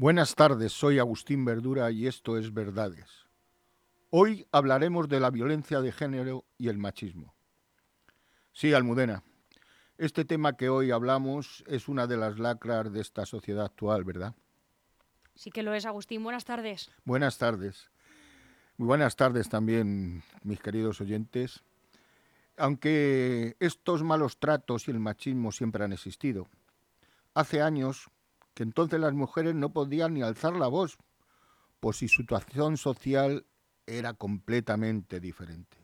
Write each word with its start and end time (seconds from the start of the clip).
Buenas 0.00 0.36
tardes, 0.36 0.72
soy 0.72 1.00
Agustín 1.00 1.44
Verdura 1.44 1.90
y 1.90 2.06
esto 2.06 2.38
es 2.38 2.54
Verdades. 2.54 3.26
Hoy 4.10 4.46
hablaremos 4.52 5.08
de 5.08 5.18
la 5.18 5.28
violencia 5.28 5.80
de 5.80 5.90
género 5.90 6.44
y 6.56 6.68
el 6.68 6.78
machismo. 6.78 7.34
Sí, 8.52 8.72
Almudena, 8.72 9.24
este 9.96 10.24
tema 10.24 10.56
que 10.56 10.68
hoy 10.68 10.92
hablamos 10.92 11.64
es 11.66 11.88
una 11.88 12.06
de 12.06 12.16
las 12.16 12.38
lacras 12.38 12.92
de 12.92 13.00
esta 13.00 13.26
sociedad 13.26 13.64
actual, 13.64 14.04
¿verdad? 14.04 14.36
Sí 15.34 15.50
que 15.50 15.64
lo 15.64 15.74
es, 15.74 15.84
Agustín. 15.84 16.22
Buenas 16.22 16.44
tardes. 16.44 16.92
Buenas 17.04 17.36
tardes. 17.36 17.90
Muy 18.76 18.86
buenas 18.86 19.16
tardes 19.16 19.48
también, 19.48 20.22
mis 20.44 20.60
queridos 20.60 21.00
oyentes. 21.00 21.64
Aunque 22.56 23.56
estos 23.58 24.04
malos 24.04 24.38
tratos 24.38 24.86
y 24.86 24.92
el 24.92 25.00
machismo 25.00 25.50
siempre 25.50 25.82
han 25.82 25.92
existido, 25.92 26.46
hace 27.34 27.62
años 27.62 28.12
que 28.58 28.64
entonces 28.64 28.98
las 28.98 29.14
mujeres 29.14 29.54
no 29.54 29.72
podían 29.72 30.14
ni 30.14 30.22
alzar 30.22 30.56
la 30.56 30.66
voz, 30.66 30.98
pues 31.78 31.98
su 31.98 32.08
situación 32.08 32.76
social 32.76 33.46
era 33.86 34.14
completamente 34.14 35.20
diferente. 35.20 35.76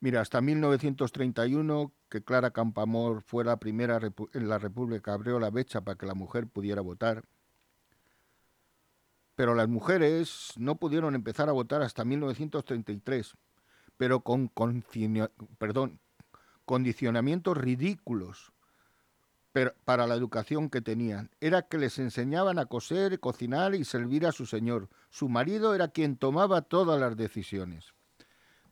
Mira, 0.00 0.22
hasta 0.22 0.40
1931, 0.40 1.92
que 2.08 2.24
Clara 2.24 2.50
Campamor 2.50 3.22
fue 3.22 3.44
la 3.44 3.58
primera 3.58 4.00
en 4.32 4.48
la 4.48 4.58
República, 4.58 5.12
abrió 5.12 5.38
la 5.38 5.50
brecha 5.50 5.82
para 5.82 5.96
que 5.96 6.04
la 6.04 6.14
mujer 6.14 6.48
pudiera 6.48 6.80
votar. 6.80 7.22
Pero 9.36 9.54
las 9.54 9.68
mujeres 9.68 10.54
no 10.56 10.80
pudieron 10.80 11.14
empezar 11.14 11.48
a 11.48 11.52
votar 11.52 11.82
hasta 11.82 12.04
1933, 12.04 13.34
pero 13.96 14.18
con, 14.22 14.50
condicionamientos 16.64 17.56
ridículos 17.56 18.51
para 19.84 20.06
la 20.06 20.14
educación 20.14 20.70
que 20.70 20.80
tenían. 20.80 21.30
Era 21.40 21.62
que 21.62 21.78
les 21.78 21.98
enseñaban 21.98 22.58
a 22.58 22.66
coser, 22.66 23.20
cocinar 23.20 23.74
y 23.74 23.84
servir 23.84 24.26
a 24.26 24.32
su 24.32 24.46
señor. 24.46 24.88
Su 25.10 25.28
marido 25.28 25.74
era 25.74 25.88
quien 25.88 26.16
tomaba 26.16 26.62
todas 26.62 26.98
las 27.00 27.16
decisiones. 27.16 27.92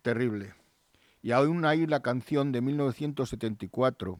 Terrible. 0.02 0.54
Y 1.22 1.32
aún 1.32 1.64
hay 1.66 1.86
la 1.86 2.00
canción 2.00 2.50
de 2.52 2.62
1974, 2.62 4.18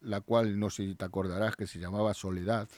la 0.00 0.20
cual 0.22 0.58
no 0.58 0.70
sé 0.70 0.86
si 0.86 0.94
te 0.94 1.04
acordarás 1.04 1.56
que 1.56 1.66
se 1.66 1.78
llamaba 1.78 2.14
Soledad, 2.14 2.68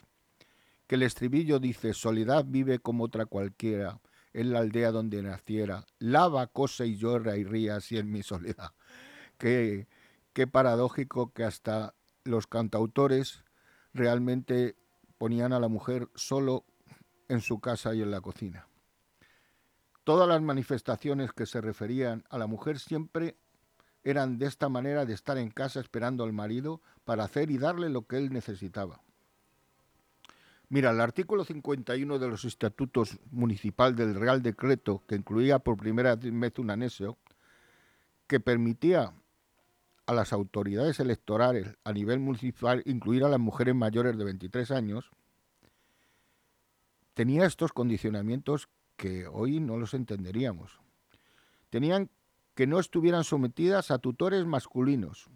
que 0.89 0.97
el 0.97 1.05
estribillo 1.05 1.61
dice, 1.61 1.95
Soledad 1.95 2.45
vive 2.49 2.81
como 2.81 3.05
otra 3.05 3.27
cualquiera, 3.27 4.01
en 4.33 4.53
la 4.53 4.61
aldea 4.61 4.91
donde 4.91 5.23
naciera, 5.23 5.87
lava, 5.99 6.47
cosa 6.49 6.85
y 6.85 6.97
llora 6.97 7.37
y 7.37 7.45
ría 7.45 7.77
así 7.77 7.97
en 7.97 8.11
mi 8.11 8.23
soledad. 8.23 8.73
Qué, 9.39 9.89
qué 10.33 10.47
paradójico 10.47 11.33
que 11.33 11.45
hasta 11.45 11.95
los 12.25 12.47
cantautores 12.47 13.45
realmente 13.93 14.77
ponían 15.19 15.53
a 15.53 15.61
la 15.61 15.69
mujer 15.69 16.09
solo 16.15 16.65
en 17.29 17.41
su 17.41 17.61
casa 17.61 17.95
y 17.95 18.03
en 18.03 18.11
la 18.11 18.21
cocina. 18.21 18.67
Todas 20.05 20.29
las 20.29 20.43
manifestaciones 20.43 21.33
que 21.33 21.47
se 21.47 21.61
referían 21.61 22.25
a 22.31 22.39
la 22.39 22.47
mujer 22.47 22.79
siempre 22.79 23.37
eran 24.03 24.39
de 24.39 24.47
esta 24.47 24.69
manera 24.69 25.05
de 25.05 25.13
estar 25.13 25.39
en 25.39 25.51
casa 25.51 25.81
esperando 25.81 26.25
al 26.25 26.33
marido 26.33 26.81
para 27.05 27.25
hacer 27.25 27.51
y 27.51 27.59
darle 27.59 27.91
lo 27.91 28.07
que 28.07 28.17
él 28.17 28.33
necesitaba. 28.33 29.03
Mira, 30.69 30.91
el 30.91 31.01
artículo 31.01 31.45
51 31.45 32.19
de 32.19 32.29
los 32.29 32.45
estatutos 32.45 33.19
municipal 33.31 33.97
del 33.97 34.15
Real 34.15 34.41
Decreto, 34.41 35.03
que 35.07 35.17
incluía 35.17 35.59
por 35.59 35.77
primera 35.77 36.15
vez 36.15 36.59
un 36.59 36.71
anexo, 36.71 37.19
que 38.27 38.39
permitía 38.39 39.13
a 40.11 40.13
las 40.13 40.33
autoridades 40.33 40.99
electorales 40.99 41.77
a 41.85 41.93
nivel 41.93 42.19
municipal 42.19 42.83
incluir 42.85 43.23
a 43.23 43.29
las 43.29 43.39
mujeres 43.39 43.77
mayores 43.77 44.19
de 44.19 44.25
23 44.25 44.73
años, 44.73 45.09
tenía 47.15 47.47
estos 47.47 47.73
condicionamientos 47.73 48.69
que 48.97 49.29
hoy 49.29 49.61
no 49.61 49.77
los 49.77 49.95
entenderíamos. 49.95 50.81
Tenían 51.71 52.11
que 52.57 52.67
no 52.67 52.81
estuvieran 52.81 53.23
sometidas 53.23 53.93
a 53.93 53.99
tutores 53.99 54.45
masculinos. 54.47 55.29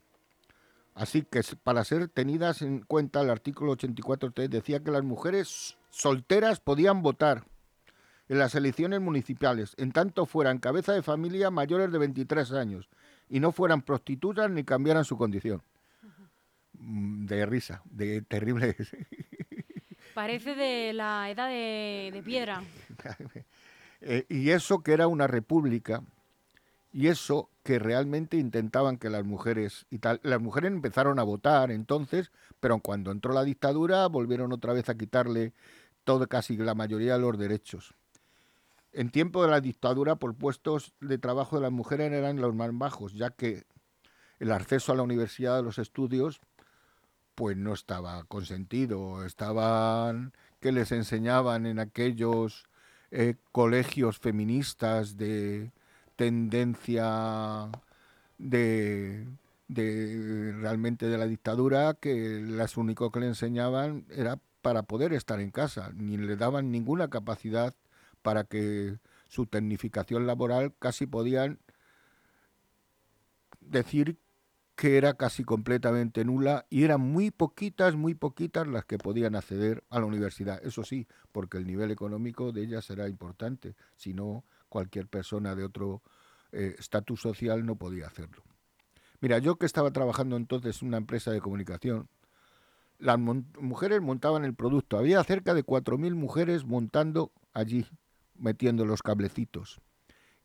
Así 0.94 1.22
que 1.22 1.42
para 1.62 1.84
ser 1.84 2.08
tenidas 2.08 2.60
en 2.60 2.80
cuenta 2.80 3.20
el 3.20 3.30
artículo 3.30 3.76
84.3 3.76 4.48
decía 4.48 4.80
que 4.80 4.90
las 4.90 5.04
mujeres 5.04 5.78
solteras 5.90 6.58
podían 6.58 7.00
votar 7.00 7.44
en 8.28 8.40
las 8.40 8.56
elecciones 8.56 9.00
municipales, 9.00 9.74
en 9.76 9.92
tanto 9.92 10.26
fueran 10.26 10.58
cabeza 10.58 10.94
de 10.94 11.02
familia 11.02 11.52
mayores 11.52 11.92
de 11.92 11.98
23 11.98 12.50
años 12.54 12.88
y 13.28 13.40
no 13.40 13.52
fueran 13.52 13.82
prostitutas 13.82 14.50
ni 14.50 14.64
cambiaran 14.64 15.04
su 15.04 15.16
condición. 15.16 15.62
Mm, 16.78 17.26
de 17.26 17.46
risa, 17.46 17.82
de 17.84 18.22
terrible. 18.22 18.76
Parece 20.14 20.54
de 20.54 20.92
la 20.92 21.28
edad 21.30 21.48
de, 21.48 22.22
piedra. 22.24 22.62
Eh, 24.06 24.26
y 24.28 24.50
eso 24.50 24.82
que 24.82 24.92
era 24.92 25.06
una 25.08 25.26
república, 25.26 26.02
y 26.92 27.08
eso 27.08 27.48
que 27.64 27.78
realmente 27.78 28.36
intentaban 28.36 28.98
que 28.98 29.10
las 29.10 29.24
mujeres 29.24 29.86
y 29.90 29.98
tal, 29.98 30.20
las 30.22 30.40
mujeres 30.40 30.70
empezaron 30.70 31.18
a 31.18 31.22
votar 31.22 31.70
entonces, 31.70 32.30
pero 32.60 32.78
cuando 32.78 33.10
entró 33.10 33.32
la 33.32 33.42
dictadura 33.42 34.06
volvieron 34.06 34.52
otra 34.52 34.74
vez 34.74 34.88
a 34.88 34.94
quitarle 34.94 35.54
todo 36.04 36.28
casi 36.28 36.56
la 36.56 36.74
mayoría 36.74 37.14
de 37.14 37.20
los 37.20 37.38
derechos. 37.38 37.94
En 38.94 39.10
tiempo 39.10 39.42
de 39.42 39.50
la 39.50 39.60
dictadura, 39.60 40.16
por 40.16 40.36
puestos 40.36 40.94
de 41.00 41.18
trabajo 41.18 41.56
de 41.56 41.62
las 41.62 41.72
mujeres 41.72 42.12
eran 42.12 42.40
los 42.40 42.54
más 42.54 42.70
bajos, 42.72 43.14
ya 43.14 43.30
que 43.30 43.64
el 44.38 44.52
acceso 44.52 44.92
a 44.92 44.94
la 44.94 45.02
universidad 45.02 45.56
de 45.56 45.64
los 45.64 45.78
estudios 45.78 46.40
pues 47.34 47.56
no 47.56 47.72
estaba 47.72 48.22
consentido, 48.24 49.24
estaban 49.24 50.32
que 50.60 50.70
les 50.70 50.92
enseñaban 50.92 51.66
en 51.66 51.80
aquellos 51.80 52.66
eh, 53.10 53.34
colegios 53.50 54.20
feministas 54.20 55.16
de 55.16 55.72
tendencia 56.14 57.70
de, 58.38 59.26
de 59.66 60.54
realmente 60.60 61.08
de 61.08 61.18
la 61.18 61.26
dictadura 61.26 61.94
que 61.94 62.40
las 62.40 62.76
único 62.76 63.10
que 63.10 63.18
le 63.18 63.26
enseñaban 63.26 64.06
era 64.10 64.38
para 64.62 64.84
poder 64.84 65.12
estar 65.12 65.40
en 65.40 65.50
casa, 65.50 65.90
ni 65.96 66.16
le 66.16 66.36
daban 66.36 66.70
ninguna 66.70 67.10
capacidad 67.10 67.74
para 68.24 68.44
que 68.44 68.96
su 69.28 69.44
tecnificación 69.44 70.26
laboral 70.26 70.72
casi 70.78 71.06
podían 71.06 71.58
decir 73.60 74.16
que 74.76 74.96
era 74.96 75.12
casi 75.12 75.44
completamente 75.44 76.24
nula 76.24 76.64
y 76.70 76.84
eran 76.84 77.02
muy 77.02 77.30
poquitas, 77.30 77.96
muy 77.96 78.14
poquitas 78.14 78.66
las 78.66 78.86
que 78.86 78.96
podían 78.96 79.36
acceder 79.36 79.84
a 79.90 80.00
la 80.00 80.06
universidad. 80.06 80.58
Eso 80.64 80.84
sí, 80.84 81.06
porque 81.32 81.58
el 81.58 81.66
nivel 81.66 81.90
económico 81.90 82.50
de 82.50 82.62
ellas 82.62 82.88
era 82.88 83.10
importante, 83.10 83.76
si 83.94 84.14
no 84.14 84.42
cualquier 84.70 85.06
persona 85.06 85.54
de 85.54 85.64
otro 85.64 86.02
eh, 86.50 86.76
estatus 86.78 87.20
social 87.20 87.66
no 87.66 87.76
podía 87.76 88.06
hacerlo. 88.06 88.42
Mira, 89.20 89.38
yo 89.38 89.56
que 89.56 89.66
estaba 89.66 89.90
trabajando 89.90 90.36
entonces 90.36 90.80
en 90.80 90.88
una 90.88 90.96
empresa 90.96 91.30
de 91.30 91.42
comunicación, 91.42 92.08
las 92.98 93.18
mujeres 93.18 94.00
montaban 94.00 94.46
el 94.46 94.54
producto. 94.54 94.96
Había 94.96 95.22
cerca 95.24 95.52
de 95.52 95.62
4.000 95.62 96.14
mujeres 96.14 96.64
montando 96.64 97.32
allí 97.52 97.86
metiendo 98.36 98.84
los 98.84 99.02
cablecitos. 99.02 99.80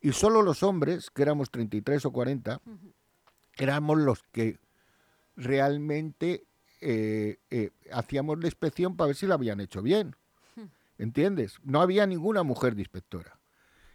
Y 0.02 0.14
solo 0.14 0.42
los 0.42 0.64
hombres, 0.64 1.10
que 1.10 1.22
éramos 1.22 1.52
33 1.52 2.06
o 2.06 2.12
40, 2.12 2.62
éramos 3.58 3.98
los 3.98 4.24
que 4.32 4.60
realmente 5.36 6.46
eh, 6.82 7.38
eh, 7.50 7.72
hacíamos 7.92 8.40
la 8.40 8.48
inspección 8.48 8.96
para 8.96 9.08
ver 9.08 9.16
si 9.16 9.28
la 9.28 9.36
habían 9.36 9.60
hecho 9.60 9.82
bien. 9.82 10.16
¿Entiendes? 10.98 11.60
No 11.64 11.82
había 11.82 12.06
ninguna 12.06 12.44
mujer 12.44 12.76
de 12.76 12.82
inspectora. 12.82 13.40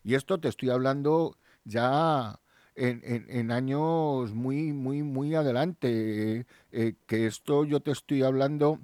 Y 0.02 0.14
esto 0.14 0.40
te 0.40 0.48
estoy 0.48 0.70
hablando 0.70 1.36
ya 1.64 2.40
en, 2.74 3.50
años 3.50 4.32
muy, 4.32 4.72
muy, 4.72 5.02
muy 5.02 5.34
adelante. 5.34 6.46
Eh, 6.72 6.94
que 7.06 7.26
esto 7.26 7.64
yo 7.64 7.80
te 7.80 7.90
estoy 7.90 8.22
hablando 8.22 8.80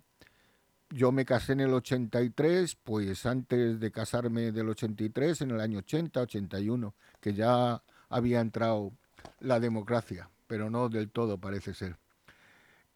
yo 0.90 1.12
me 1.12 1.25
casé 1.25 1.52
en 1.52 1.60
el 1.60 1.72
83, 1.72 2.76
pues 2.76 3.25
antes 3.25 3.78
de 3.78 3.92
casarme 3.92 4.52
del 4.52 4.69
83, 4.69 5.42
en 5.42 5.52
el 5.52 5.60
año 5.60 5.78
80, 5.78 6.20
81, 6.20 6.94
que 7.20 7.32
ya 7.32 7.82
había 8.08 8.40
entrado 8.40 8.92
la 9.38 9.60
democracia, 9.60 10.31
pero 10.46 10.69
no 10.69 10.88
del 10.88 11.10
todo 11.10 11.38
parece 11.38 11.75
ser. 11.75 11.96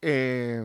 Eh, 0.03 0.65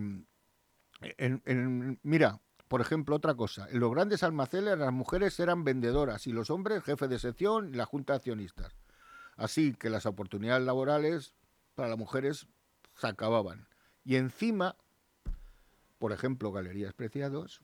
mira, 2.03 2.39
por 2.67 2.81
ejemplo, 2.81 3.15
otra 3.15 3.35
cosa, 3.35 3.67
en 3.69 3.79
los 3.79 3.91
grandes 3.91 4.23
almacenes 4.23 4.77
las 4.77 4.91
mujeres 4.91 5.39
eran 5.39 5.63
vendedoras 5.63 6.27
y 6.27 6.31
los 6.31 6.49
hombres 6.49 6.83
jefes 6.83 7.09
de 7.09 7.19
sección 7.19 7.69
y 7.69 7.77
la 7.77 7.85
junta 7.85 8.13
de 8.13 8.17
accionistas. 8.17 8.75
Así 9.37 9.73
que 9.73 9.89
las 9.89 10.05
oportunidades 10.05 10.65
laborales 10.65 11.33
para 11.75 11.89
las 11.89 11.97
mujeres 11.97 12.47
se 12.95 13.07
acababan. 13.07 13.67
Y 14.03 14.15
encima 14.15 14.75
por 15.99 16.13
ejemplo, 16.13 16.51
Galerías 16.51 16.93
Preciados, 16.93 17.61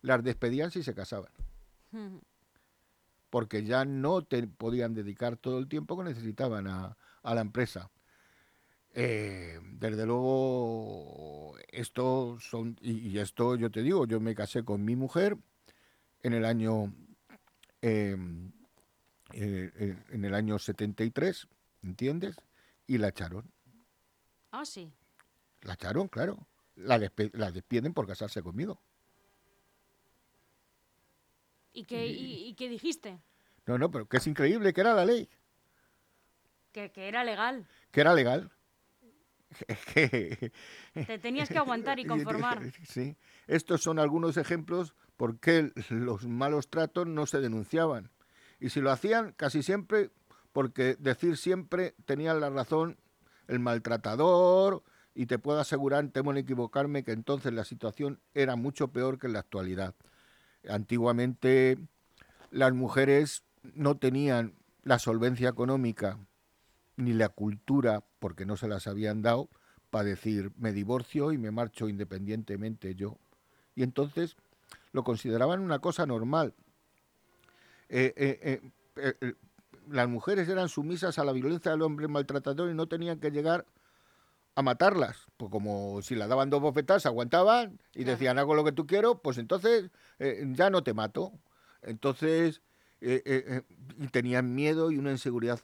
las 0.00 0.22
despedían 0.22 0.70
si 0.70 0.82
se 0.82 0.94
casaban. 0.94 1.32
Porque 3.28 3.64
ya 3.64 3.84
no 3.84 4.22
te 4.22 4.46
podían 4.46 4.94
dedicar 4.94 5.36
todo 5.36 5.58
el 5.58 5.68
tiempo 5.68 5.98
que 5.98 6.04
necesitaban 6.04 6.68
a, 6.68 6.96
la 7.22 7.40
empresa. 7.40 7.90
Eh, 8.94 9.58
desde 9.72 10.06
luego, 10.06 11.56
esto 11.68 12.38
son, 12.40 12.78
y, 12.80 13.18
esto 13.18 13.56
yo 13.56 13.70
te 13.70 13.82
digo, 13.82 14.06
yo 14.06 14.20
me 14.20 14.34
casé 14.34 14.64
con 14.64 14.84
mi 14.84 14.96
mujer 14.96 15.36
en 16.22 16.32
el 16.32 16.44
año 16.44 16.94
em, 17.82 18.52
eh, 19.32 19.72
eh, 19.74 20.04
en 20.10 20.24
el 20.24 20.34
año 20.34 20.58
73, 20.58 21.48
¿entiendes? 21.82 22.36
Y 22.86 22.98
la 22.98 23.08
echaron. 23.08 23.50
Ah, 24.52 24.64
sí. 24.64 24.90
La 25.62 25.74
echaron, 25.74 26.08
claro. 26.08 26.46
La, 26.76 26.98
despiden 26.98 27.94
por 27.94 28.06
casarse 28.06 28.42
conmigo. 28.42 28.80
¿Y 31.72 31.84
qué, 31.84 32.06
y, 32.06 32.48
y 32.48 32.54
qué 32.54 32.68
dijiste? 32.68 33.18
No, 33.66 33.78
no, 33.78 33.90
pero 33.90 34.06
que 34.06 34.18
es 34.18 34.26
increíble 34.26 34.72
que 34.72 34.80
era 34.80 34.94
la 34.94 35.04
ley, 35.04 35.28
Que, 36.72 36.90
que 36.92 37.08
era 37.08 37.24
legal. 37.24 37.66
que 37.90 38.00
era 38.00 38.14
legal. 38.14 38.50
Te 39.94 41.18
tenías 41.20 41.48
que 41.48 41.58
aguantar 41.58 41.98
y 41.98 42.04
conformar. 42.06 42.72
Sí, 42.86 43.16
estos 43.46 43.82
son 43.82 43.98
algunos 43.98 44.36
ejemplos 44.36 44.94
por 45.16 45.38
qué 45.40 45.72
los 45.90 46.26
malos 46.26 46.68
tratos 46.68 47.06
no 47.06 47.26
se 47.26 47.40
denunciaban. 47.40 48.10
Y 48.60 48.70
si 48.70 48.80
lo 48.80 48.90
hacían, 48.90 49.32
casi 49.32 49.62
siempre, 49.62 50.10
porque 50.52 50.96
decir 50.98 51.36
siempre 51.36 51.94
tenían 52.04 52.40
la 52.40 52.50
razón 52.50 52.98
el 53.48 53.60
maltratador, 53.60 54.82
y 55.16 55.24
te 55.24 55.38
puedo 55.38 55.58
asegurar, 55.58 56.06
temo 56.10 56.30
en 56.30 56.36
equivocarme, 56.36 57.02
que 57.02 57.12
entonces 57.12 57.52
la 57.54 57.64
situación 57.64 58.20
era 58.34 58.54
mucho 58.54 58.88
peor 58.88 59.18
que 59.18 59.26
en 59.26 59.32
la 59.32 59.38
actualidad. 59.38 59.94
Antiguamente 60.68 61.78
las 62.50 62.74
mujeres 62.74 63.42
no 63.62 63.96
tenían 63.96 64.52
la 64.82 64.98
solvencia 64.98 65.48
económica 65.48 66.18
ni 66.96 67.14
la 67.14 67.30
cultura, 67.30 68.04
porque 68.18 68.44
no 68.44 68.58
se 68.58 68.68
las 68.68 68.86
habían 68.86 69.22
dado, 69.22 69.48
para 69.88 70.04
decir 70.04 70.52
me 70.58 70.72
divorcio 70.72 71.32
y 71.32 71.38
me 71.38 71.50
marcho 71.50 71.88
independientemente 71.88 72.94
yo. 72.94 73.16
Y 73.74 73.82
entonces 73.82 74.36
lo 74.92 75.02
consideraban 75.02 75.60
una 75.60 75.78
cosa 75.78 76.04
normal. 76.04 76.52
Eh, 77.88 78.12
eh, 78.16 78.60
eh, 78.96 79.34
las 79.88 80.08
mujeres 80.08 80.46
eran 80.50 80.68
sumisas 80.68 81.18
a 81.18 81.24
la 81.24 81.32
violencia 81.32 81.70
del 81.70 81.82
hombre 81.82 82.06
maltratador 82.06 82.70
y 82.70 82.74
no 82.74 82.86
tenían 82.86 83.18
que 83.18 83.30
llegar 83.30 83.64
a 84.56 84.62
matarlas. 84.62 85.16
Pues 85.36 85.50
como 85.52 86.02
si 86.02 86.16
la 86.16 86.26
daban 86.26 86.50
dos 86.50 86.60
bofetadas, 86.60 87.06
aguantaban 87.06 87.78
y 87.94 88.02
Claro. 88.02 88.10
decían 88.12 88.38
hago 88.38 88.54
lo 88.54 88.64
que 88.64 88.72
tú 88.72 88.86
quiero, 88.86 89.22
pues 89.22 89.38
entonces 89.38 89.90
eh, 90.18 90.44
ya 90.52 90.70
no 90.70 90.82
te 90.82 90.94
mato. 90.94 91.32
Entonces, 91.82 92.62
eh, 93.00 93.22
eh, 93.24 93.44
eh, 93.46 93.62
y 93.98 94.08
tenían 94.08 94.54
miedo 94.54 94.90
y 94.90 94.98
una 94.98 95.12
inseguridad 95.12 95.60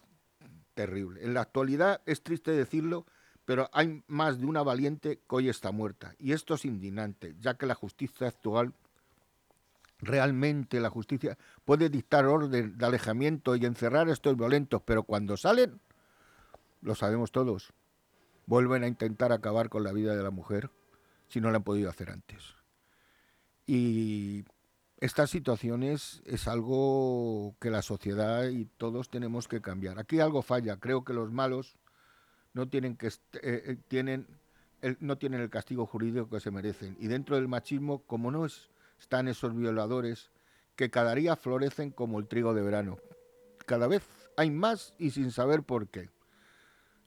terrible. 0.74 1.24
En 1.24 1.34
la 1.34 1.40
actualidad 1.40 2.00
es 2.06 2.22
triste 2.22 2.50
decirlo, 2.52 3.06
pero 3.44 3.68
hay 3.72 4.04
más 4.06 4.38
de 4.38 4.46
una 4.46 4.62
valiente 4.62 5.16
que 5.28 5.36
hoy 5.36 5.48
está 5.48 5.72
muerta. 5.72 6.14
Y 6.18 6.32
esto 6.32 6.54
es 6.54 6.64
indignante, 6.64 7.34
ya 7.40 7.54
que 7.54 7.66
la 7.66 7.74
justicia 7.74 8.28
actual, 8.28 8.72
realmente 9.98 10.80
la 10.80 10.90
justicia 10.90 11.38
puede 11.64 11.88
dictar 11.88 12.26
orden 12.26 12.76
de 12.76 12.86
alejamiento 12.86 13.56
y 13.56 13.64
encerrar 13.64 14.08
a 14.08 14.12
estos 14.12 14.36
violentos, 14.36 14.82
pero 14.84 15.02
cuando 15.04 15.36
salen, 15.36 15.80
lo 16.82 16.94
sabemos 16.94 17.32
todos, 17.32 17.72
vuelven 18.46 18.84
a 18.84 18.88
intentar 18.88 19.32
acabar 19.32 19.68
con 19.68 19.84
la 19.84 19.92
vida 19.92 20.14
de 20.16 20.22
la 20.22 20.30
mujer 20.30 20.70
si 21.28 21.40
no 21.40 21.50
lo 21.50 21.56
han 21.56 21.64
podido 21.64 21.88
hacer 21.90 22.10
antes. 22.10 22.42
Y 23.66 24.44
estas 24.98 25.30
situaciones 25.30 26.22
es 26.26 26.48
algo 26.48 27.54
que 27.60 27.70
la 27.70 27.82
sociedad 27.82 28.44
y 28.48 28.66
todos 28.66 29.08
tenemos 29.08 29.48
que 29.48 29.60
cambiar. 29.60 29.98
Aquí 29.98 30.20
algo 30.20 30.42
falla. 30.42 30.76
Creo 30.78 31.04
que 31.04 31.12
los 31.12 31.30
malos 31.32 31.76
no 32.54 32.68
tienen 32.68 32.96
que 32.96 33.06
eh, 33.08 33.12
eh, 33.42 33.76
tienen 33.88 34.26
el- 34.82 34.96
no 35.00 35.16
tienen 35.16 35.40
el 35.40 35.50
castigo 35.50 35.86
jurídico 35.86 36.28
que 36.28 36.40
se 36.40 36.50
merecen. 36.50 36.96
Y 36.98 37.06
dentro 37.06 37.36
del 37.36 37.48
machismo, 37.48 38.02
como 38.02 38.30
no 38.30 38.44
es- 38.46 38.68
están 39.00 39.28
esos 39.28 39.56
violadores 39.56 40.30
que 40.76 40.90
cada 40.90 41.14
día 41.14 41.36
florecen 41.36 41.90
como 41.90 42.18
el 42.18 42.26
trigo 42.26 42.52
de 42.54 42.62
verano. 42.62 42.98
Cada 43.66 43.86
vez 43.86 44.02
hay 44.36 44.50
más 44.50 44.94
y 44.98 45.10
sin 45.10 45.30
saber 45.30 45.62
por 45.62 45.88
qué. 45.88 46.10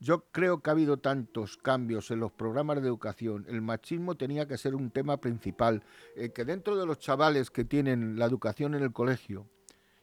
Yo 0.06 0.24
creo 0.32 0.60
que 0.60 0.70
ha 0.70 0.74
habido 0.74 0.98
tantos 0.98 1.58
cambios 1.58 2.12
en 2.12 2.20
los 2.20 2.32
programas 2.32 2.80
de 2.80 2.88
educación. 2.88 3.44
El 3.50 3.64
machismo 3.64 4.14
tenía 4.14 4.48
que 4.48 4.60
ser 4.60 4.76
un 4.76 4.92
tema 4.92 5.18
principal. 5.18 5.82
eh, 6.16 6.30
que 6.30 6.46
dentro 6.46 6.76
de 6.76 6.86
los 6.86 7.00
chavales 7.00 7.50
que 7.50 7.66
tienen 7.66 8.20
la 8.20 8.26
educación 8.26 8.76
en 8.76 8.84
el 8.84 8.94
colegio, 8.94 9.50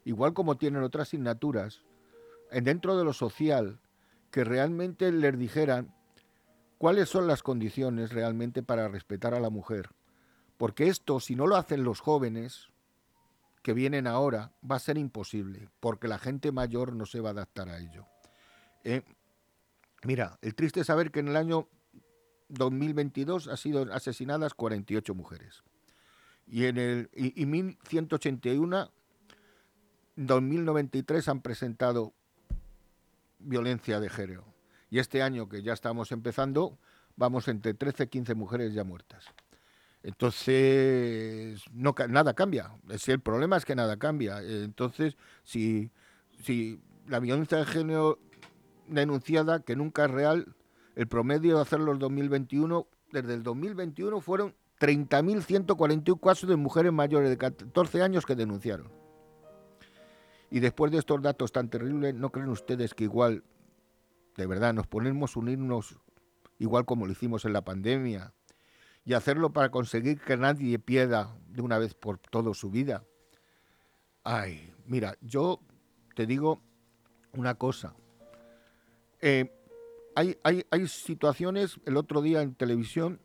igual 0.05 0.35
como 0.35 0.57
tienen 0.57 0.83
otras 0.83 1.07
asignaturas, 1.07 1.85
dentro 2.51 2.97
de 2.97 3.05
lo 3.05 3.13
social, 3.13 3.79
que 4.33 4.43
realmente 4.43 5.13
les 5.13 5.39
dijeran 5.39 5.95
cuáles 6.79 7.09
son 7.09 7.29
las 7.29 7.45
condiciones 7.45 8.11
realmente 8.11 8.65
para 8.65 8.89
respetar 8.89 9.35
a 9.35 9.41
la 9.41 9.51
mujer. 9.51 9.91
Porque 10.57 10.89
esto, 10.89 11.21
si 11.21 11.37
no 11.37 11.47
lo 11.47 11.55
hacen 11.55 11.85
los 11.85 12.01
jóvenes 12.01 12.71
que 13.63 13.73
vienen 13.73 14.09
ahora, 14.09 14.51
va 14.69 14.75
a 14.77 14.81
ser 14.81 14.99
imposible, 14.99 15.69
porque 15.79 16.09
la 16.09 16.19
gente 16.19 16.51
mayor 16.51 16.93
no 16.93 17.07
se 17.07 17.21
va 17.21 17.29
a 17.29 17.33
adaptar 17.33 17.69
a 17.69 17.79
ello. 17.79 18.09
Eh, 18.83 19.03
mira, 20.05 20.39
el 20.43 20.55
triste 20.55 20.81
es 20.81 20.87
saber 20.87 21.11
que 21.11 21.21
en 21.21 21.29
el 21.29 21.37
año 21.37 21.69
2022 22.49 23.49
ha 23.49 23.57
sido 23.57 23.93
asesinadas 23.93 24.55
48 24.55 25.15
mujeres. 25.15 25.63
Y 26.47 26.67
en 26.67 26.79
el 26.79 27.11
y, 27.15 27.41
y 27.41 27.47
1181 27.47 28.91
2093 30.17 31.29
han 31.29 31.41
presentado 31.41 32.13
violencia 33.39 34.01
de 34.01 34.09
género. 34.09 34.45
Y 34.91 34.99
este 34.99 35.23
año 35.23 35.49
que 35.49 35.63
ya 35.63 35.73
estamos 35.73 36.13
empezando, 36.13 36.79
vamos 37.17 37.49
entre 37.49 37.75
13 37.75 38.05
y 38.05 38.07
15 38.09 38.35
mujeres 38.35 38.75
ya 38.75 38.85
muertas. 38.85 39.25
Entonces, 40.03 41.63
nada 41.73 42.35
cambia. 42.35 42.73
Si 42.99 43.13
el 43.13 43.21
problema 43.21 43.57
es 43.57 43.65
que 43.65 43.77
nada 43.77 43.97
cambia. 43.97 44.43
Eh, 44.43 44.65
Entonces, 44.65 45.17
si, 45.45 45.91
si 46.43 46.81
la 47.07 47.21
violencia 47.21 47.59
de 47.59 47.67
género 47.67 48.19
denunciada, 48.87 49.61
que 49.61 49.77
nunca 49.77 50.05
es 50.05 50.11
real, 50.11 50.55
el 50.95 51.07
promedio 51.07 51.57
de 51.57 51.63
hacerlo 51.63 51.93
en 51.93 51.99
2021, 51.99 52.87
desde 53.13 53.35
el 53.35 53.43
2021 53.43 54.21
fueron 54.21 54.55
30.141 54.81 56.21
casos 56.21 56.49
de 56.49 56.57
mujeres 56.57 56.93
mayores 56.93 57.31
de 57.31 57.39
14 57.39 58.03
años 58.03 58.27
que 58.27 58.35
denunciaron. 58.35 58.91
Y 60.51 60.61
después 60.61 60.93
de 60.93 60.99
estos 60.99 61.23
datos 61.23 61.53
tan 61.53 61.71
terribles, 61.71 62.15
¿no 62.15 62.31
creen 62.31 62.49
ustedes 62.49 62.93
que 62.93 63.05
igual, 63.05 63.45
de 64.37 64.47
verdad, 64.47 64.75
nos 64.75 64.87
ponemos 64.87 65.37
unirnos 65.37 65.97
igual 66.59 66.85
como 66.85 67.07
lo 67.07 67.13
hicimos 67.13 67.45
en 67.45 67.53
la 67.53 67.63
pandemia 67.63 68.35
y 69.05 69.15
hacerlo 69.15 69.53
para 69.53 69.71
conseguir 69.71 70.21
que 70.21 70.37
nadie 70.37 70.79
pierda 70.79 71.35
de 71.49 71.63
una 71.63 71.79
vez 71.79 71.95
por 71.95 72.19
todo 72.19 72.53
su 72.53 72.71
vida? 72.71 73.05
Ay, 74.25 74.75
mira, 74.85 75.17
yo 75.21 75.61
te 76.15 76.27
digo 76.27 76.61
una 77.33 77.55
cosa. 77.55 77.95
Eh, 79.23 79.51
hay, 80.17 80.37
hay, 80.43 80.67
hay 80.71 80.89
situaciones, 80.89 81.81
el 81.87 81.97
otro 81.97 82.21
día 82.21 82.43
en 82.43 82.55
televisión 82.55 83.21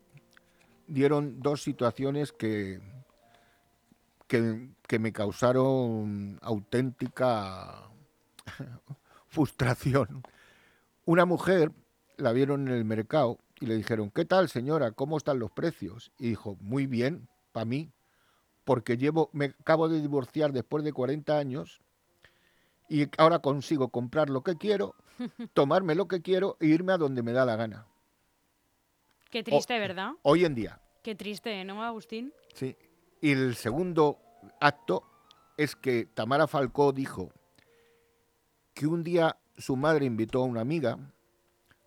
dieron 0.86 1.40
dos 1.40 1.62
situaciones 1.62 2.32
que, 2.32 2.80
que, 4.26 4.70
que 4.86 4.98
me 4.98 5.12
causaron 5.12 6.38
auténtica 6.40 7.90
frustración. 9.26 10.22
Una 11.04 11.26
mujer 11.26 11.72
la 12.16 12.32
vieron 12.32 12.68
en 12.68 12.74
el 12.74 12.84
mercado 12.84 13.38
y 13.60 13.66
le 13.66 13.76
dijeron, 13.76 14.10
¿qué 14.10 14.24
tal 14.24 14.48
señora? 14.48 14.92
¿Cómo 14.92 15.16
están 15.16 15.40
los 15.40 15.50
precios? 15.50 16.12
Y 16.18 16.30
dijo, 16.30 16.56
muy 16.60 16.86
bien, 16.86 17.28
para 17.52 17.64
mí, 17.64 17.90
porque 18.64 18.96
llevo, 18.96 19.30
me 19.32 19.46
acabo 19.46 19.88
de 19.88 20.00
divorciar 20.00 20.52
después 20.52 20.84
de 20.84 20.92
40 20.92 21.36
años 21.36 21.80
y 22.88 23.08
ahora 23.18 23.40
consigo 23.40 23.88
comprar 23.88 24.30
lo 24.30 24.42
que 24.42 24.56
quiero, 24.56 24.94
tomarme 25.52 25.94
lo 25.94 26.08
que 26.08 26.22
quiero 26.22 26.56
e 26.60 26.66
irme 26.66 26.92
a 26.92 26.98
donde 26.98 27.22
me 27.22 27.32
da 27.32 27.44
la 27.44 27.56
gana. 27.56 27.86
Qué 29.30 29.42
triste, 29.42 29.78
¿verdad? 29.78 30.12
Hoy 30.22 30.44
en 30.44 30.54
día. 30.54 30.80
Qué 31.02 31.14
triste, 31.14 31.64
¿no, 31.64 31.82
Agustín? 31.82 32.32
Sí. 32.54 32.76
Y 33.20 33.32
el 33.32 33.56
segundo 33.56 34.18
acto 34.60 35.04
es 35.56 35.76
que 35.76 36.06
Tamara 36.06 36.46
Falcó 36.46 36.92
dijo 36.92 37.32
que 38.74 38.86
un 38.86 39.02
día 39.02 39.36
su 39.56 39.76
madre 39.76 40.06
invitó 40.06 40.42
a 40.42 40.46
una 40.46 40.60
amiga, 40.60 40.98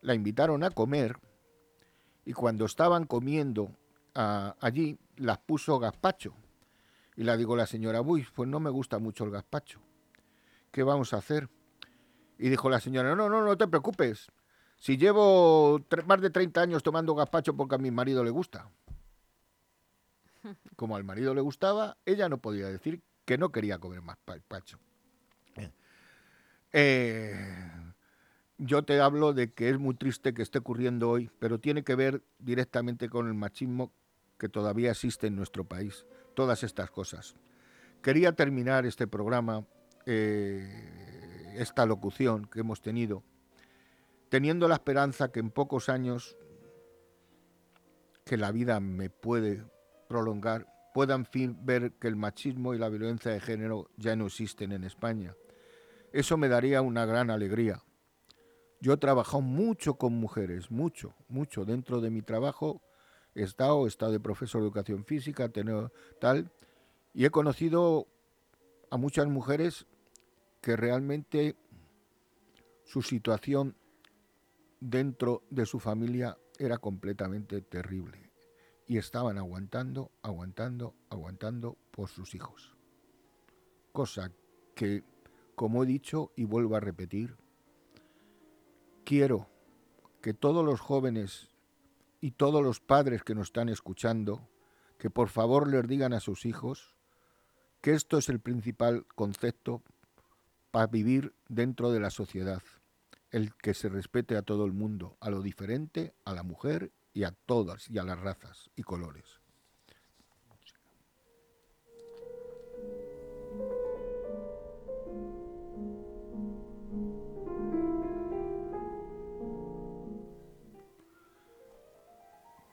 la 0.02 0.14
invitaron 0.14 0.64
a 0.64 0.72
comer 0.72 1.18
y 2.26 2.34
cuando 2.34 2.66
estaban 2.66 3.06
comiendo 3.06 3.72
allí 4.14 5.00
las 5.16 5.38
puso 5.40 5.80
gazpacho. 5.80 6.36
Y 7.16 7.24
la 7.24 7.38
digo 7.38 7.56
la 7.56 7.66
señora, 7.66 8.02
uy, 8.02 8.26
pues 8.34 8.50
no 8.50 8.60
me 8.60 8.70
gusta 8.70 9.00
mucho 9.00 9.24
el 9.24 9.32
gazpacho. 9.32 9.80
¿Qué 10.72 10.84
vamos 10.84 11.14
a 11.14 11.18
hacer? 11.18 11.50
Y 12.42 12.50
dijo 12.50 12.72
la 12.72 12.80
señora, 12.80 13.16
no, 13.16 13.30
no, 13.30 13.44
no 13.44 13.56
te 13.56 13.68
preocupes. 13.68 14.32
Si 14.76 14.98
llevo 14.98 15.80
más 16.08 16.22
de 16.22 16.32
30 16.32 16.60
años 16.60 16.82
tomando 16.82 17.14
gazpacho 17.14 17.56
porque 17.56 17.76
a 17.76 17.78
mi 17.78 17.92
marido 17.92 18.24
le 18.24 18.32
gusta. 18.32 18.68
Como 20.76 20.96
al 20.96 21.04
marido 21.04 21.36
le 21.36 21.42
gustaba, 21.42 21.98
ella 22.04 22.30
no 22.30 22.40
podía 22.40 22.68
decir 22.68 23.04
que 23.26 23.38
no 23.38 23.52
quería 23.52 23.78
comer 23.78 24.02
más 24.02 24.18
gazpacho. 24.26 24.80
Eh, 26.74 27.48
yo 28.58 28.84
te 28.84 29.00
hablo 29.02 29.34
de 29.34 29.52
que 29.52 29.70
es 29.70 29.78
muy 29.78 29.94
triste 29.94 30.34
que 30.34 30.42
esté 30.42 30.60
ocurriendo 30.60 31.10
hoy, 31.10 31.30
pero 31.38 31.60
tiene 31.60 31.84
que 31.84 31.96
ver 31.96 32.24
directamente 32.40 33.08
con 33.08 33.28
el 33.28 33.36
machismo 33.36 33.92
que 34.40 34.50
todavía 34.50 34.90
existe 34.92 35.28
en 35.28 35.36
nuestro 35.36 35.66
país. 35.66 36.08
Todas 36.34 36.64
estas 36.64 36.90
cosas. 36.90 37.36
quería 38.02 38.32
terminar 38.32 38.88
este 38.88 39.06
programa, 39.06 39.64
eh, 40.08 41.11
esta 41.56 41.86
locución 41.86 42.46
que 42.46 42.62
hemos 42.62 42.82
tenido, 42.82 43.24
teniendo 44.30 44.68
la 44.68 44.76
esperanza 44.76 45.32
que 45.32 45.40
en 45.40 45.52
pocos 45.52 45.90
años 45.90 46.38
que 48.26 48.38
la 48.38 48.52
vida 48.52 48.80
me 48.80 49.10
puede 49.10 49.64
prolongar, 50.08 50.68
pueda 50.94 51.16
en 51.16 51.26
fin 51.26 51.58
ver 51.64 51.94
que 51.94 52.08
el 52.08 52.16
machismo 52.16 52.74
y 52.74 52.78
la 52.78 52.90
violencia 52.90 53.32
de 53.32 53.40
género 53.40 53.90
ya 53.98 54.16
no 54.16 54.28
existen 54.28 54.72
en 54.72 54.84
España. 54.84 55.36
Eso 56.12 56.38
me 56.38 56.50
daría 56.50 56.82
una 56.82 57.06
gran 57.06 57.30
alegría. 57.30 57.84
Yo 58.82 58.94
he 58.94 58.98
trabajado 58.98 59.42
mucho 59.42 59.96
con 59.96 60.14
mujeres, 60.14 60.72
mucho, 60.72 61.14
mucho. 61.30 61.66
Dentro 61.66 62.02
de 62.02 62.10
mi 62.10 62.22
trabajo 62.22 62.82
he 63.36 63.44
estado, 63.44 63.86
he 63.86 63.88
estado 63.88 64.12
de 64.12 64.20
profesor 64.20 64.62
de 64.62 64.68
educación 64.68 65.06
física, 65.06 65.50
tal, 66.20 66.52
y 67.14 67.26
he 67.26 67.30
conocido 67.30 68.08
a 68.90 68.98
muchas 68.98 69.28
mujeres 69.28 69.86
que 70.62 70.76
realmente 70.76 71.56
su 72.86 73.02
situación 73.02 73.76
dentro 74.80 75.44
de 75.50 75.66
su 75.66 75.80
familia 75.80 76.38
era 76.60 76.78
completamente 76.78 77.62
terrible 77.62 78.32
y 78.88 78.98
estaban 78.98 79.38
aguantando, 79.38 80.12
aguantando, 80.22 80.96
aguantando 81.10 81.78
por 81.92 82.10
sus 82.10 82.36
hijos. 82.36 82.76
Cosa 83.92 84.32
que, 84.76 85.04
como 85.56 85.84
he 85.84 85.88
dicho 85.88 86.32
y 86.36 86.44
vuelvo 86.46 86.76
a 86.76 86.80
repetir, 86.80 87.38
quiero 89.04 89.48
que 90.22 90.34
todos 90.34 90.64
los 90.64 90.80
jóvenes 90.80 91.50
y 92.20 92.32
todos 92.32 92.64
los 92.64 92.80
padres 92.80 93.24
que 93.24 93.34
nos 93.34 93.48
están 93.48 93.70
escuchando, 93.70 94.48
que 94.98 95.10
por 95.10 95.30
favor 95.30 95.68
les 95.68 95.88
digan 95.88 96.14
a 96.14 96.20
sus 96.20 96.46
hijos 96.46 96.96
que 97.82 97.94
esto 97.94 98.20
es 98.20 98.30
el 98.30 98.40
principal 98.40 99.08
concepto 99.16 99.82
para 100.72 100.88
vivir 100.88 101.34
dentro 101.50 101.92
de 101.92 102.00
la 102.00 102.10
sociedad, 102.10 102.64
el 103.30 103.54
que 103.56 103.74
se 103.74 103.90
respete 103.90 104.36
a 104.38 104.42
todo 104.42 104.66
el 104.66 104.72
mundo, 104.72 105.18
a 105.20 105.30
lo 105.30 105.42
diferente, 105.42 106.14
a 106.26 106.34
la 106.34 106.44
mujer 106.44 106.92
y 107.14 107.24
a 107.24 107.32
todas 107.32 107.90
y 107.90 107.98
a 107.98 108.04
las 108.04 108.20
razas 108.20 108.70
y 108.76 108.84
colores. 108.84 109.42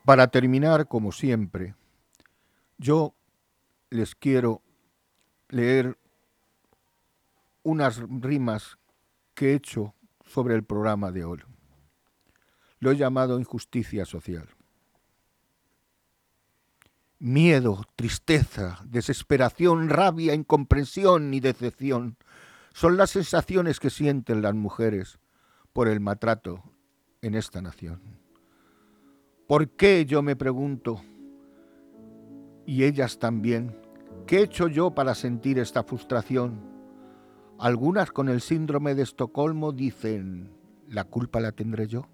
Para 0.05 0.27
terminar, 0.29 0.87
como 0.87 1.11
siempre, 1.11 1.75
yo 2.79 3.13
les 3.91 4.15
quiero 4.15 4.63
leer 5.49 5.99
unas 7.69 8.01
rimas 8.09 8.77
que 9.33 9.51
he 9.51 9.55
hecho 9.55 9.95
sobre 10.25 10.55
el 10.55 10.63
programa 10.63 11.11
de 11.11 11.23
hoy. 11.23 11.39
Lo 12.79 12.91
he 12.91 12.97
llamado 12.97 13.39
injusticia 13.39 14.05
social. 14.05 14.47
Miedo, 17.19 17.83
tristeza, 17.95 18.79
desesperación, 18.85 19.89
rabia, 19.89 20.33
incomprensión 20.33 21.33
y 21.33 21.41
decepción 21.41 22.17
son 22.73 22.97
las 22.97 23.11
sensaciones 23.11 23.79
que 23.79 23.89
sienten 23.89 24.41
las 24.41 24.55
mujeres 24.55 25.19
por 25.73 25.87
el 25.87 25.99
maltrato 25.99 26.63
en 27.21 27.35
esta 27.35 27.61
nación. 27.61 28.01
¿Por 29.47 29.69
qué, 29.71 30.05
yo 30.05 30.21
me 30.21 30.35
pregunto, 30.35 31.01
y 32.65 32.83
ellas 32.83 33.19
también, 33.19 33.75
qué 34.25 34.37
he 34.37 34.43
hecho 34.43 34.67
yo 34.67 34.91
para 34.91 35.15
sentir 35.15 35.59
esta 35.59 35.83
frustración? 35.83 36.68
Algunas 37.59 38.11
con 38.11 38.29
el 38.29 38.41
síndrome 38.41 38.95
de 38.95 39.03
Estocolmo 39.03 39.71
dicen, 39.71 40.51
¿la 40.87 41.03
culpa 41.03 41.39
la 41.39 41.51
tendré 41.51 41.87
yo? 41.87 42.07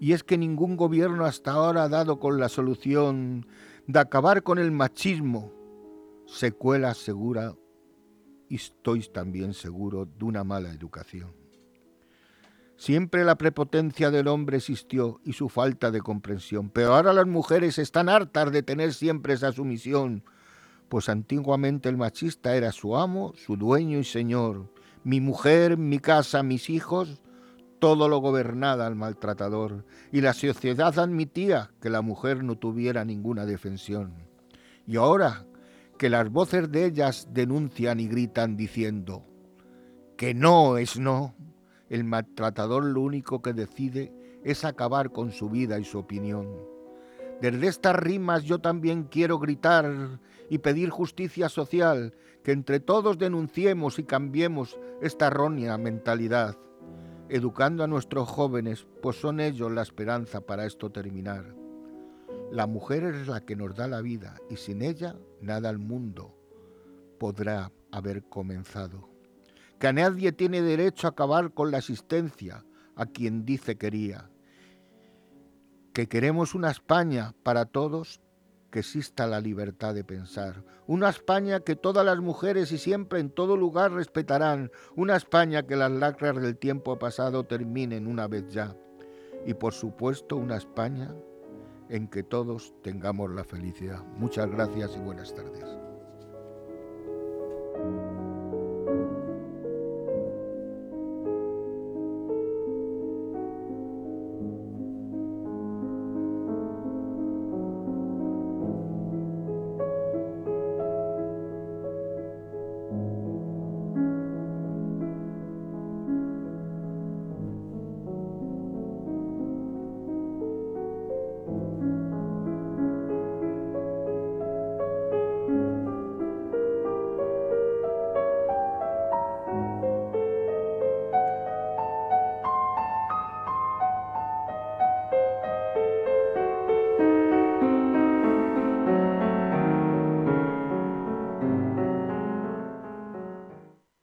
y 0.00 0.14
es 0.14 0.24
que 0.24 0.38
ningún 0.38 0.76
gobierno 0.76 1.26
hasta 1.26 1.52
ahora 1.52 1.84
ha 1.84 1.88
dado 1.88 2.18
con 2.18 2.40
la 2.40 2.48
solución 2.48 3.46
de 3.86 3.98
acabar 3.98 4.42
con 4.42 4.58
el 4.58 4.72
machismo, 4.72 5.52
secuela 6.26 6.94
segura 6.94 7.54
y 8.48 8.56
estoy 8.56 9.02
también 9.02 9.52
seguro 9.52 10.06
de 10.06 10.24
una 10.24 10.42
mala 10.42 10.70
educación. 10.70 11.36
Siempre 12.76 13.24
la 13.24 13.36
prepotencia 13.36 14.10
del 14.10 14.26
hombre 14.28 14.56
existió 14.56 15.20
y 15.22 15.34
su 15.34 15.50
falta 15.50 15.90
de 15.90 16.00
comprensión, 16.00 16.70
pero 16.70 16.94
ahora 16.94 17.12
las 17.12 17.26
mujeres 17.26 17.78
están 17.78 18.08
hartas 18.08 18.50
de 18.52 18.62
tener 18.62 18.94
siempre 18.94 19.34
esa 19.34 19.52
sumisión, 19.52 20.24
pues 20.90 21.08
antiguamente 21.08 21.88
el 21.88 21.96
machista 21.96 22.56
era 22.56 22.72
su 22.72 22.96
amo, 22.96 23.32
su 23.36 23.56
dueño 23.56 24.00
y 24.00 24.04
señor, 24.04 24.74
mi 25.04 25.20
mujer, 25.20 25.78
mi 25.78 26.00
casa, 26.00 26.42
mis 26.42 26.68
hijos, 26.68 27.22
todo 27.78 28.08
lo 28.08 28.18
gobernaba 28.18 28.88
al 28.88 28.96
maltratador, 28.96 29.86
y 30.10 30.20
la 30.20 30.32
sociedad 30.34 30.98
admitía 30.98 31.70
que 31.80 31.90
la 31.90 32.02
mujer 32.02 32.42
no 32.42 32.58
tuviera 32.58 33.04
ninguna 33.04 33.46
defensión. 33.46 34.14
Y 34.84 34.96
ahora 34.96 35.46
que 35.96 36.10
las 36.10 36.28
voces 36.28 36.72
de 36.72 36.86
ellas 36.86 37.28
denuncian 37.30 38.00
y 38.00 38.08
gritan 38.08 38.56
diciendo 38.56 39.24
que 40.16 40.34
no 40.34 40.76
es 40.76 40.98
no, 40.98 41.36
el 41.88 42.02
maltratador 42.02 42.84
lo 42.84 43.00
único 43.02 43.40
que 43.42 43.52
decide 43.52 44.12
es 44.42 44.64
acabar 44.64 45.12
con 45.12 45.30
su 45.30 45.48
vida 45.50 45.78
y 45.78 45.84
su 45.84 46.00
opinión. 46.00 46.48
Desde 47.40 47.68
estas 47.68 47.94
rimas 47.94 48.42
yo 48.42 48.58
también 48.58 49.04
quiero 49.04 49.38
gritar 49.38 50.18
y 50.50 50.58
pedir 50.58 50.90
justicia 50.90 51.48
social, 51.48 52.12
que 52.44 52.52
entre 52.52 52.80
todos 52.80 53.16
denunciemos 53.16 53.98
y 53.98 54.04
cambiemos 54.04 54.78
esta 55.00 55.28
errónea 55.28 55.78
mentalidad 55.78 56.58
educando 57.30 57.84
a 57.84 57.86
nuestros 57.86 58.28
jóvenes, 58.28 58.86
pues 59.00 59.16
son 59.16 59.40
ellos 59.40 59.70
la 59.70 59.82
esperanza 59.82 60.40
para 60.40 60.66
esto 60.66 60.90
terminar. 60.90 61.54
La 62.50 62.66
mujer 62.66 63.04
es 63.04 63.28
la 63.28 63.40
que 63.40 63.54
nos 63.54 63.76
da 63.76 63.86
la 63.86 64.00
vida 64.00 64.36
y 64.50 64.56
sin 64.56 64.82
ella 64.82 65.16
nada 65.40 65.68
al 65.68 65.78
mundo 65.78 66.36
podrá 67.18 67.70
haber 67.92 68.24
comenzado. 68.24 69.08
Que 69.78 69.92
nadie 69.92 70.32
tiene 70.32 70.60
derecho 70.60 71.06
a 71.06 71.10
acabar 71.10 71.54
con 71.54 71.70
la 71.70 71.78
existencia 71.78 72.64
a 72.96 73.06
quien 73.06 73.44
dice 73.44 73.78
quería. 73.78 74.28
Que 75.92 76.08
queremos 76.08 76.54
una 76.54 76.70
España 76.70 77.34
para 77.44 77.66
todos 77.66 78.20
que 78.70 78.80
exista 78.80 79.26
la 79.26 79.40
libertad 79.40 79.94
de 79.94 80.04
pensar. 80.04 80.64
Una 80.86 81.08
España 81.08 81.60
que 81.60 81.76
todas 81.76 82.04
las 82.04 82.18
mujeres 82.18 82.72
y 82.72 82.78
siempre 82.78 83.20
en 83.20 83.30
todo 83.30 83.56
lugar 83.56 83.92
respetarán. 83.92 84.70
Una 84.96 85.16
España 85.16 85.66
que 85.66 85.76
las 85.76 85.90
lacras 85.90 86.40
del 86.40 86.56
tiempo 86.56 86.98
pasado 86.98 87.44
terminen 87.44 88.06
una 88.06 88.28
vez 88.28 88.48
ya. 88.50 88.76
Y 89.46 89.54
por 89.54 89.72
supuesto 89.72 90.36
una 90.36 90.56
España 90.56 91.14
en 91.88 92.08
que 92.08 92.22
todos 92.22 92.72
tengamos 92.82 93.30
la 93.30 93.44
felicidad. 93.44 94.02
Muchas 94.16 94.50
gracias 94.50 94.96
y 94.96 95.00
buenas 95.00 95.34
tardes. 95.34 95.89